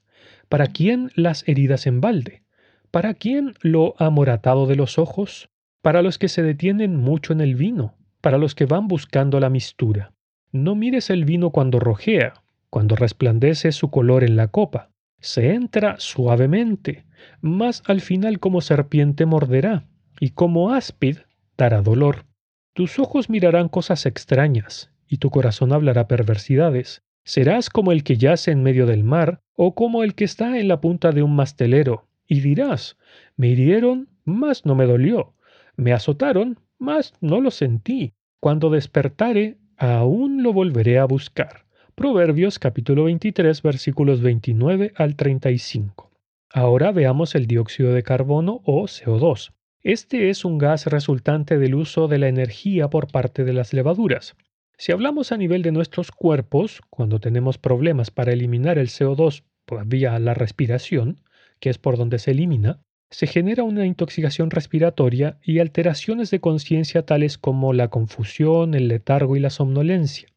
¿Para 0.50 0.68
quién 0.68 1.12
las 1.16 1.48
heridas 1.48 1.86
en 1.86 2.02
balde? 2.02 2.42
¿Para 2.90 3.14
quién 3.14 3.54
lo 3.62 3.94
amoratado 3.98 4.66
de 4.66 4.76
los 4.76 4.98
ojos? 4.98 5.50
Para 5.82 6.02
los 6.02 6.18
que 6.18 6.30
se 6.30 6.42
detienen 6.42 6.96
mucho 6.96 7.34
en 7.34 7.42
el 7.42 7.56
vino, 7.56 7.96
para 8.22 8.38
los 8.38 8.56
que 8.56 8.66
van 8.66 8.88
buscando 8.88 9.40
la 9.40 9.50
mistura. 9.50 10.14
No 10.52 10.74
mires 10.76 11.10
el 11.10 11.26
vino 11.26 11.50
cuando 11.50 11.80
rojea, 11.80 12.34
cuando 12.70 12.96
resplandece 12.96 13.74
su 13.74 13.92
color 13.92 14.24
en 14.24 14.38
la 14.38 14.48
copa. 14.48 14.90
Se 15.26 15.56
entra 15.56 15.96
suavemente, 15.98 17.04
mas 17.42 17.82
al 17.88 18.02
final 18.02 18.40
como 18.40 18.62
serpiente 18.62 19.26
morderá, 19.26 19.88
y 20.20 20.30
como 20.30 20.72
áspid 20.72 21.18
dará 21.58 21.82
dolor. 21.82 22.28
Tus 22.74 23.00
ojos 23.00 23.28
mirarán 23.28 23.68
cosas 23.68 24.06
extrañas, 24.06 24.92
y 25.08 25.18
tu 25.18 25.32
corazón 25.32 25.74
hablará 25.74 26.08
perversidades. 26.08 27.02
Serás 27.24 27.72
como 27.72 27.92
el 27.92 28.04
que 28.04 28.18
yace 28.18 28.52
en 28.52 28.62
medio 28.62 28.86
del 28.86 29.04
mar, 29.04 29.42
o 29.56 29.74
como 29.74 30.04
el 30.04 30.14
que 30.14 30.26
está 30.26 30.60
en 30.60 30.68
la 30.68 30.80
punta 30.80 31.12
de 31.12 31.24
un 31.24 31.36
mastelero, 31.36 32.08
y 32.28 32.42
dirás, 32.42 32.96
me 33.36 33.48
hirieron, 33.48 34.10
mas 34.26 34.64
no 34.64 34.76
me 34.76 34.86
dolió, 34.86 35.34
me 35.76 35.92
azotaron, 35.92 36.60
mas 36.78 37.16
no 37.20 37.42
lo 37.42 37.50
sentí. 37.50 38.14
Cuando 38.40 38.70
despertare, 38.70 39.58
aún 39.76 40.44
lo 40.44 40.54
volveré 40.54 41.00
a 41.00 41.06
buscar. 41.06 41.65
Proverbios 41.98 42.60
capítulo 42.60 43.06
23 43.06 43.62
versículos 43.62 44.20
29 44.20 44.92
al 44.98 45.16
35. 45.16 46.12
Ahora 46.52 46.92
veamos 46.92 47.36
el 47.36 47.48
dióxido 47.48 47.94
de 47.94 48.04
carbono 48.04 48.60
o 48.66 48.84
CO2. 48.84 49.54
Este 49.82 50.30
es 50.30 50.44
un 50.44 50.58
gas 50.58 50.88
resultante 50.88 51.58
del 51.58 51.74
uso 51.74 52.10
de 52.10 52.18
la 52.18 52.28
energía 52.28 52.90
por 52.90 53.10
parte 53.10 53.46
de 53.46 53.54
las 53.54 53.72
levaduras. 53.72 54.36
Si 54.78 54.92
hablamos 54.92 55.32
a 55.32 55.38
nivel 55.38 55.62
de 55.62 55.72
nuestros 55.72 56.12
cuerpos, 56.12 56.82
cuando 56.90 57.22
tenemos 57.22 57.58
problemas 57.58 58.12
para 58.12 58.34
eliminar 58.34 58.78
el 58.78 58.90
CO2 58.90 59.44
por 59.66 59.86
vía 59.86 60.20
la 60.20 60.34
respiración, 60.34 61.22
que 61.62 61.70
es 61.70 61.78
por 61.78 61.96
donde 61.96 62.20
se 62.20 62.32
elimina, 62.32 62.82
se 63.10 63.26
genera 63.26 63.64
una 63.64 63.86
intoxicación 63.86 64.52
respiratoria 64.52 65.38
y 65.42 65.60
alteraciones 65.60 66.30
de 66.30 66.42
conciencia 66.42 67.06
tales 67.06 67.38
como 67.38 67.72
la 67.72 67.88
confusión, 67.88 68.74
el 68.74 68.90
letargo 68.90 69.38
y 69.38 69.40
la 69.40 69.50
somnolencia. 69.50 70.35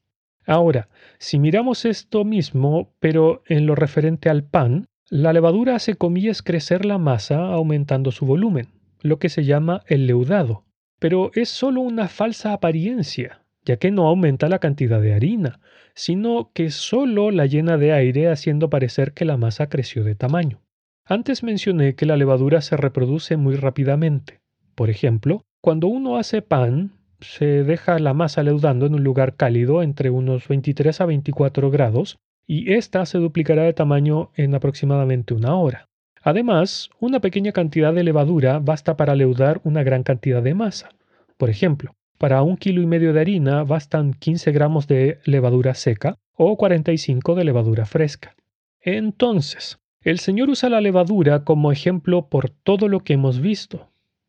Ahora, 0.49 0.89
si 1.19 1.39
miramos 1.39 1.85
esto 1.85 2.25
mismo, 2.25 2.95
pero 3.01 3.43
en 3.49 3.67
lo 3.67 3.75
referente 3.75 4.31
al 4.31 4.45
pan, 4.45 4.87
la 5.11 5.35
levadura 5.35 5.75
hace 5.75 5.95
comillas 5.95 6.41
crecer 6.41 6.87
la 6.87 6.97
masa 6.97 7.53
aumentando 7.53 8.13
su 8.13 8.25
volumen, 8.25 8.69
lo 9.03 9.19
que 9.19 9.29
se 9.29 9.45
llama 9.45 9.83
el 9.89 10.07
leudado, 10.07 10.65
pero 10.99 11.31
es 11.35 11.51
solo 11.51 11.83
una 11.83 12.09
falsa 12.09 12.55
apariencia, 12.55 13.43
ya 13.67 13.77
que 13.77 13.91
no 13.91 14.07
aumenta 14.07 14.49
la 14.49 14.59
cantidad 14.59 15.03
de 15.03 15.13
harina, 15.13 15.61
sino 15.95 16.51
que 16.55 16.71
solo 16.71 17.31
la 17.31 17.45
llena 17.45 17.77
de 17.77 17.93
aire 17.93 18.31
haciendo 18.31 18.71
parecer 18.71 19.13
que 19.13 19.27
la 19.27 19.37
masa 19.37 19.69
creció 19.69 20.03
de 20.03 20.15
tamaño. 20.15 20.63
Antes 21.05 21.43
mencioné 21.43 21.95
que 21.95 22.07
la 22.07 22.17
levadura 22.17 22.63
se 22.63 22.79
reproduce 22.79 23.37
muy 23.37 23.57
rápidamente. 23.57 24.41
Por 24.75 24.89
ejemplo, 24.89 25.43
cuando 25.61 25.89
uno 25.89 26.17
hace 26.17 26.41
pan, 26.41 26.93
se 27.21 27.65
deja 27.65 27.99
la 27.99 28.15
masa 28.15 28.43
leudando 28.43 28.87
en 28.87 28.95
un 28.95 29.05
lugar 29.05 29.35
cálido 29.35 29.83
entre 29.83 30.11
unos 30.11 30.47
23 30.49 31.01
a 31.01 31.07
24 31.07 31.71
grados 31.71 32.19
y 32.47 32.73
ésta 32.73 33.05
se 33.07 33.19
duplicará 33.19 33.65
de 33.65 33.73
tamaño 33.73 34.31
en 34.35 34.55
aproximadamente 34.55 35.35
una 35.35 35.55
hora. 35.57 35.89
Además, 36.23 36.91
una 37.01 37.21
pequeña 37.21 37.53
cantidad 37.53 37.93
de 37.93 38.05
levadura 38.05 38.59
basta 38.59 38.97
para 38.97 39.15
leudar 39.15 39.61
una 39.65 39.83
gran 39.83 40.03
cantidad 40.03 40.43
de 40.43 40.55
masa. 40.55 40.91
Por 41.37 41.51
ejemplo, 41.51 41.95
para 42.19 42.43
un 42.43 42.57
kilo 42.57 42.83
y 42.83 42.87
medio 42.87 43.13
de 43.13 43.21
harina 43.21 43.63
bastan 43.63 44.13
15 44.13 44.51
gramos 44.53 44.89
de 44.89 45.21
levadura 45.25 45.75
seca 45.75 46.17
o 46.35 46.57
45 46.57 47.35
de 47.35 47.45
levadura 47.45 47.87
fresca. 47.87 48.35
Entonces, 48.81 49.79
el 50.03 50.19
Señor 50.19 50.49
usa 50.51 50.69
la 50.69 50.81
levadura 50.81 51.45
como 51.45 51.71
ejemplo 51.73 52.29
por 52.29 52.51
todo 52.51 52.89
lo 52.89 53.01
que 53.01 53.15
hemos 53.15 53.41
visto. 53.41 53.89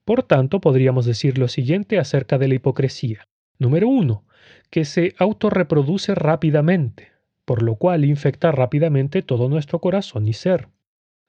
Por 0.09 0.23
tanto, 0.23 0.59
podríamos 0.59 1.05
decir 1.05 1.37
lo 1.37 1.47
siguiente 1.47 1.99
acerca 1.99 2.39
de 2.39 2.47
la 2.47 2.55
hipocresía. 2.55 3.27
Número 3.59 3.87
1. 3.89 4.25
Que 4.71 4.83
se 4.83 5.13
autorreproduce 5.19 6.15
rápidamente, 6.15 7.11
por 7.45 7.61
lo 7.61 7.75
cual 7.75 8.03
infecta 8.05 8.51
rápidamente 8.51 9.21
todo 9.21 9.49
nuestro 9.49 9.77
corazón 9.77 10.27
y 10.27 10.33
ser. 10.33 10.69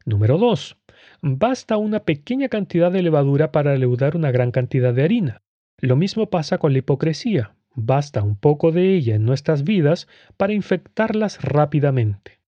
Número 0.07 0.39
2. 0.39 0.79
Basta 1.21 1.77
una 1.77 2.05
pequeña 2.05 2.49
cantidad 2.49 2.91
de 2.91 3.03
levadura 3.03 3.53
para 3.53 3.77
leudar 3.77 4.17
una 4.17 4.31
gran 4.31 4.51
cantidad 4.51 4.95
de 4.95 5.03
harina. 5.03 5.43
Lo 5.77 5.97
mismo 5.97 6.31
pasa 6.31 6.57
con 6.57 6.73
la 6.73 6.79
hipocresía. 6.79 7.55
Basta 7.75 8.23
un 8.23 8.37
poco 8.37 8.73
de 8.73 8.95
ella 8.95 9.15
en 9.15 9.27
nuestras 9.27 9.63
vidas 9.63 10.09
para 10.39 10.55
infectarlas 10.55 11.43
rápidamente. 11.43 12.41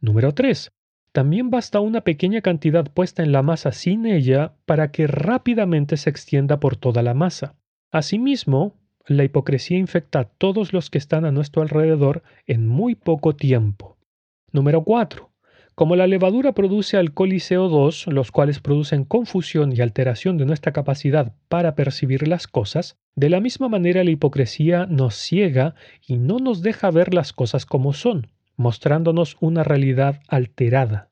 Número 0.00 0.34
3. 0.34 0.72
También 1.16 1.48
basta 1.48 1.80
una 1.80 2.02
pequeña 2.02 2.42
cantidad 2.42 2.92
puesta 2.92 3.22
en 3.22 3.32
la 3.32 3.42
masa 3.42 3.72
sin 3.72 4.04
ella 4.04 4.52
para 4.66 4.90
que 4.90 5.06
rápidamente 5.06 5.96
se 5.96 6.10
extienda 6.10 6.60
por 6.60 6.76
toda 6.76 7.02
la 7.02 7.14
masa. 7.14 7.54
Asimismo, 7.90 8.74
la 9.06 9.24
hipocresía 9.24 9.78
infecta 9.78 10.18
a 10.20 10.24
todos 10.24 10.74
los 10.74 10.90
que 10.90 10.98
están 10.98 11.24
a 11.24 11.32
nuestro 11.32 11.62
alrededor 11.62 12.22
en 12.46 12.68
muy 12.68 12.96
poco 12.96 13.34
tiempo. 13.34 13.96
Número 14.52 14.84
4. 14.84 15.30
Como 15.74 15.96
la 15.96 16.06
levadura 16.06 16.52
produce 16.52 16.98
alcohol 16.98 17.32
y 17.32 17.38
CO2, 17.38 18.12
los 18.12 18.30
cuales 18.30 18.60
producen 18.60 19.04
confusión 19.06 19.72
y 19.74 19.80
alteración 19.80 20.36
de 20.36 20.44
nuestra 20.44 20.72
capacidad 20.74 21.32
para 21.48 21.74
percibir 21.74 22.28
las 22.28 22.46
cosas, 22.46 22.98
de 23.14 23.30
la 23.30 23.40
misma 23.40 23.70
manera 23.70 24.04
la 24.04 24.10
hipocresía 24.10 24.84
nos 24.84 25.14
ciega 25.14 25.76
y 26.06 26.18
no 26.18 26.40
nos 26.40 26.60
deja 26.60 26.90
ver 26.90 27.14
las 27.14 27.32
cosas 27.32 27.64
como 27.64 27.94
son 27.94 28.35
mostrándonos 28.56 29.36
una 29.40 29.62
realidad 29.62 30.20
alterada. 30.28 31.10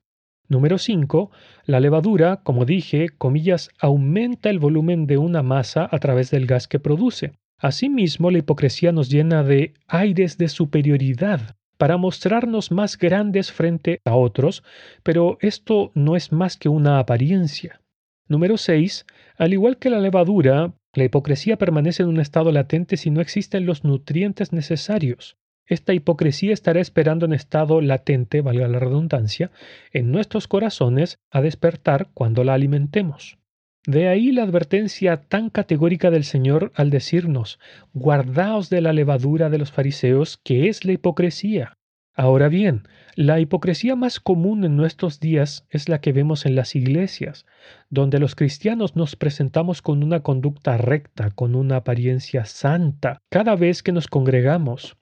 Número 0.48 0.78
5. 0.78 1.30
La 1.64 1.80
levadura, 1.80 2.42
como 2.42 2.64
dije, 2.64 3.08
comillas, 3.08 3.70
aumenta 3.80 4.50
el 4.50 4.58
volumen 4.58 5.06
de 5.06 5.18
una 5.18 5.42
masa 5.42 5.88
a 5.90 5.98
través 5.98 6.30
del 6.30 6.46
gas 6.46 6.68
que 6.68 6.78
produce. 6.78 7.32
Asimismo, 7.58 8.30
la 8.30 8.38
hipocresía 8.38 8.92
nos 8.92 9.08
llena 9.08 9.42
de 9.42 9.74
aires 9.86 10.36
de 10.36 10.48
superioridad 10.48 11.56
para 11.78 11.96
mostrarnos 11.96 12.70
más 12.70 12.98
grandes 12.98 13.52
frente 13.52 14.00
a 14.04 14.14
otros, 14.14 14.62
pero 15.02 15.38
esto 15.40 15.90
no 15.94 16.14
es 16.14 16.32
más 16.32 16.56
que 16.56 16.68
una 16.68 16.98
apariencia. 16.98 17.80
Número 18.28 18.56
6. 18.56 19.06
Al 19.36 19.52
igual 19.52 19.78
que 19.78 19.90
la 19.90 19.98
levadura, 19.98 20.74
la 20.94 21.04
hipocresía 21.04 21.56
permanece 21.56 22.02
en 22.02 22.08
un 22.08 22.20
estado 22.20 22.52
latente 22.52 22.96
si 22.96 23.10
no 23.10 23.20
existen 23.20 23.66
los 23.66 23.84
nutrientes 23.84 24.52
necesarios. 24.52 25.36
Esta 25.66 25.94
hipocresía 25.94 26.52
estará 26.52 26.80
esperando 26.80 27.25
en 27.26 27.33
estado 27.33 27.80
latente, 27.80 28.42
valga 28.42 28.68
la 28.68 28.78
redundancia, 28.78 29.50
en 29.92 30.12
nuestros 30.12 30.47
corazones 30.47 31.18
a 31.30 31.40
despertar 31.40 32.09
cuando 32.12 32.44
la 32.44 32.54
alimentemos. 32.54 33.38
De 33.87 34.09
ahí 34.09 34.33
la 34.33 34.42
advertencia 34.42 35.18
tan 35.28 35.50
categórica 35.50 36.11
del 36.11 36.25
Señor 36.25 36.73
al 36.75 36.88
decirnos, 36.90 37.59
guardaos 37.92 38.71
de 38.71 38.80
la 38.80 38.94
levadura 38.94 39.50
de 39.50 39.59
los 39.59 39.73
fariseos, 39.73 40.38
que 40.42 40.68
es 40.68 40.85
la 40.85 40.92
hipocresía. 40.92 41.76
Ahora 42.14 42.49
bien, 42.49 42.87
la 43.16 43.40
hipocresía 43.40 43.97
más 43.97 44.21
común 44.21 44.64
en 44.64 44.76
nuestros 44.76 45.21
días 45.21 45.66
es 45.68 45.88
la 45.88 46.00
que 46.00 46.12
vemos 46.12 46.47
en 46.47 46.54
las 46.54 46.76
iglesias, 46.76 47.44
donde 47.90 48.21
los 48.21 48.35
cristianos 48.35 48.97
nos 48.97 49.16
presentamos 49.16 49.83
con 49.83 50.02
una 50.02 50.21
conducta 50.21 50.76
recta, 50.76 51.30
con 51.30 51.54
una 51.54 51.76
apariencia 51.76 52.44
santa, 52.44 53.18
cada 53.30 53.56
vez 53.56 53.83
que 53.83 53.92
nos 53.92 54.06
congregamos, 54.06 54.97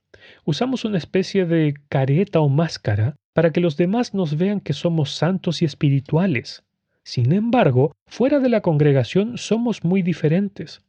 usamos 0.45 0.85
una 0.85 0.99
especie 0.99 1.47
de 1.47 1.75
careta 1.89 2.41
o 2.41 2.49
máscara 2.49 3.17
para 3.33 3.53
que 3.53 3.61
los 3.61 3.77
demás 3.77 4.15
nos 4.15 4.37
vean 4.37 4.61
que 4.61 4.73
somos 4.73 5.15
santos 5.15 5.63
y 5.63 5.65
espirituales. 5.65 6.65
Sin 7.05 7.33
embargo, 7.33 7.97
fuera 8.07 8.39
de 8.39 8.49
la 8.49 8.61
congregación 8.61 9.39
somos 9.39 9.85
muy 9.85 10.03
diferentes. 10.03 10.83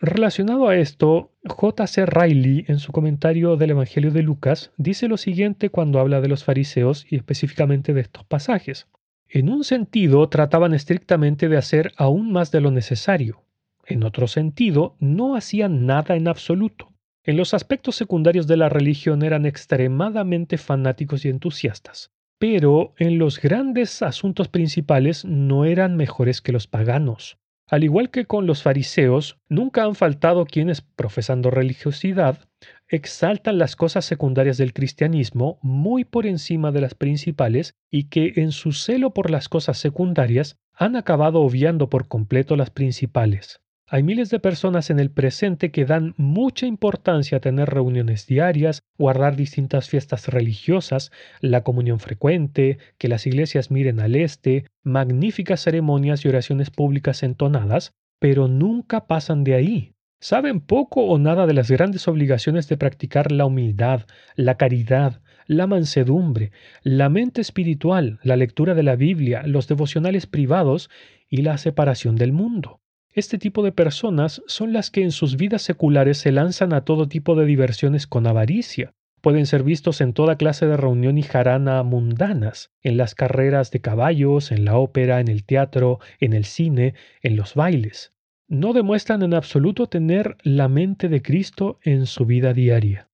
Relacionado 0.00 0.68
a 0.68 0.76
esto, 0.76 1.32
J.C. 1.44 2.06
Riley, 2.06 2.64
en 2.68 2.78
su 2.78 2.92
comentario 2.92 3.56
del 3.56 3.70
Evangelio 3.70 4.12
de 4.12 4.22
Lucas, 4.22 4.70
dice 4.76 5.08
lo 5.08 5.16
siguiente 5.16 5.70
cuando 5.70 5.98
habla 5.98 6.20
de 6.20 6.28
los 6.28 6.44
fariseos 6.44 7.04
y 7.10 7.16
específicamente 7.16 7.92
de 7.92 8.02
estos 8.02 8.24
pasajes. 8.24 8.86
En 9.28 9.50
un 9.50 9.64
sentido, 9.64 10.28
trataban 10.28 10.72
estrictamente 10.72 11.48
de 11.48 11.56
hacer 11.56 11.92
aún 11.96 12.32
más 12.32 12.52
de 12.52 12.60
lo 12.60 12.70
necesario. 12.70 13.42
En 13.86 14.04
otro 14.04 14.28
sentido, 14.28 14.94
no 15.00 15.34
hacían 15.34 15.84
nada 15.84 16.14
en 16.14 16.28
absoluto. 16.28 16.92
En 17.28 17.36
los 17.36 17.52
aspectos 17.52 17.94
secundarios 17.94 18.46
de 18.46 18.56
la 18.56 18.70
religión 18.70 19.22
eran 19.22 19.44
extremadamente 19.44 20.56
fanáticos 20.56 21.26
y 21.26 21.28
entusiastas, 21.28 22.10
pero 22.38 22.94
en 22.96 23.18
los 23.18 23.38
grandes 23.38 24.00
asuntos 24.00 24.48
principales 24.48 25.26
no 25.26 25.66
eran 25.66 25.94
mejores 25.94 26.40
que 26.40 26.52
los 26.52 26.66
paganos. 26.66 27.36
Al 27.66 27.84
igual 27.84 28.08
que 28.08 28.24
con 28.24 28.46
los 28.46 28.62
fariseos, 28.62 29.36
nunca 29.50 29.84
han 29.84 29.94
faltado 29.94 30.46
quienes, 30.46 30.80
profesando 30.80 31.50
religiosidad, 31.50 32.48
exaltan 32.88 33.58
las 33.58 33.76
cosas 33.76 34.06
secundarias 34.06 34.56
del 34.56 34.72
cristianismo 34.72 35.58
muy 35.60 36.06
por 36.06 36.24
encima 36.24 36.72
de 36.72 36.80
las 36.80 36.94
principales 36.94 37.74
y 37.90 38.04
que 38.04 38.32
en 38.36 38.52
su 38.52 38.72
celo 38.72 39.12
por 39.12 39.30
las 39.30 39.50
cosas 39.50 39.76
secundarias 39.76 40.56
han 40.72 40.96
acabado 40.96 41.42
obviando 41.42 41.90
por 41.90 42.08
completo 42.08 42.56
las 42.56 42.70
principales. 42.70 43.60
Hay 43.90 44.02
miles 44.02 44.28
de 44.28 44.38
personas 44.38 44.90
en 44.90 45.00
el 45.00 45.10
presente 45.10 45.70
que 45.70 45.86
dan 45.86 46.12
mucha 46.18 46.66
importancia 46.66 47.38
a 47.38 47.40
tener 47.40 47.70
reuniones 47.70 48.26
diarias, 48.26 48.82
guardar 48.98 49.34
distintas 49.34 49.88
fiestas 49.88 50.28
religiosas, 50.28 51.10
la 51.40 51.62
comunión 51.62 51.98
frecuente, 51.98 52.76
que 52.98 53.08
las 53.08 53.26
iglesias 53.26 53.70
miren 53.70 53.98
al 54.00 54.14
este, 54.14 54.66
magníficas 54.82 55.62
ceremonias 55.62 56.22
y 56.22 56.28
oraciones 56.28 56.68
públicas 56.68 57.22
entonadas, 57.22 57.94
pero 58.18 58.46
nunca 58.46 59.06
pasan 59.06 59.42
de 59.42 59.54
ahí. 59.54 59.94
Saben 60.20 60.60
poco 60.60 61.04
o 61.04 61.18
nada 61.18 61.46
de 61.46 61.54
las 61.54 61.70
grandes 61.70 62.08
obligaciones 62.08 62.68
de 62.68 62.76
practicar 62.76 63.32
la 63.32 63.46
humildad, 63.46 64.02
la 64.34 64.58
caridad, 64.58 65.22
la 65.46 65.66
mansedumbre, 65.66 66.52
la 66.82 67.08
mente 67.08 67.40
espiritual, 67.40 68.20
la 68.22 68.36
lectura 68.36 68.74
de 68.74 68.82
la 68.82 68.96
Biblia, 68.96 69.44
los 69.46 69.66
devocionales 69.66 70.26
privados 70.26 70.90
y 71.30 71.40
la 71.40 71.56
separación 71.56 72.16
del 72.16 72.34
mundo. 72.34 72.82
Este 73.14 73.38
tipo 73.38 73.62
de 73.62 73.72
personas 73.72 74.42
son 74.46 74.72
las 74.72 74.90
que 74.90 75.02
en 75.02 75.12
sus 75.12 75.36
vidas 75.36 75.62
seculares 75.62 76.18
se 76.18 76.30
lanzan 76.30 76.72
a 76.72 76.84
todo 76.84 77.08
tipo 77.08 77.34
de 77.34 77.46
diversiones 77.46 78.06
con 78.06 78.26
avaricia. 78.26 78.92
Pueden 79.20 79.46
ser 79.46 79.64
vistos 79.64 80.00
en 80.00 80.12
toda 80.12 80.36
clase 80.36 80.66
de 80.66 80.76
reunión 80.76 81.18
y 81.18 81.22
jarana 81.22 81.82
mundanas, 81.82 82.70
en 82.82 82.96
las 82.96 83.14
carreras 83.16 83.70
de 83.72 83.80
caballos, 83.80 84.52
en 84.52 84.64
la 84.64 84.76
ópera, 84.76 85.20
en 85.20 85.28
el 85.28 85.44
teatro, 85.44 85.98
en 86.20 86.32
el 86.32 86.44
cine, 86.44 86.94
en 87.22 87.34
los 87.36 87.54
bailes. 87.54 88.12
No 88.46 88.72
demuestran 88.72 89.22
en 89.22 89.34
absoluto 89.34 89.88
tener 89.88 90.36
la 90.42 90.68
mente 90.68 91.08
de 91.08 91.20
Cristo 91.20 91.80
en 91.82 92.06
su 92.06 92.24
vida 92.24 92.52
diaria. 92.52 93.08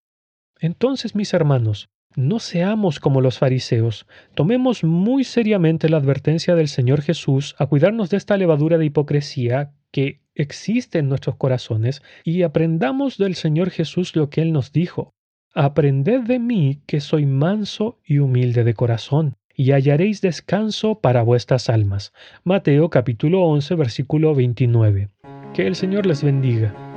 Entonces, 0.61 1.15
mis 1.15 1.33
hermanos, 1.33 1.89
no 2.15 2.39
seamos 2.39 3.01
como 3.01 3.21
los 3.21 3.39
fariseos, 3.39 4.07
tomemos 4.35 4.85
muy 4.85 5.25
seriamente 5.25 5.89
la 5.89 5.97
advertencia 5.97 6.55
del 6.55 6.69
Señor 6.69 7.01
Jesús 7.01 7.57
a 7.59 7.67
cuidarnos 7.67 8.11
de 8.11 8.19
esta 8.19 8.37
levadura 8.37 8.79
de 8.79 8.85
hipocresía 8.85 9.73
que 9.95 10.23
existe 10.35 10.99
en 10.99 11.09
nuestros 11.09 11.37
corazones 11.37 12.03
y 12.25 12.43
aprendamos 12.43 13.17
del 13.17 13.37
Señor 13.37 13.71
Jesús 13.71 14.17
lo 14.17 14.29
que 14.29 14.43
Él 14.43 14.53
nos 14.53 14.73
dijo. 14.73 15.15
Aprended 15.55 16.23
de 16.23 16.41
mí 16.41 16.83
que 16.89 17.01
soy 17.01 17.27
manso 17.27 18.01
y 18.05 18.19
humilde 18.19 18.65
de 18.65 18.75
corazón, 18.75 19.37
y 19.55 19.71
hallaréis 19.71 20.21
descanso 20.21 20.99
para 20.99 21.23
vuestras 21.23 21.69
almas. 21.69 22.13
Mateo 22.43 22.91
capítulo 22.91 23.43
11 23.43 23.77
versículo 23.77 24.35
29. 24.35 25.11
Que 25.55 25.69
el 25.69 25.77
Señor 25.77 26.07
les 26.07 26.25
bendiga. 26.25 26.94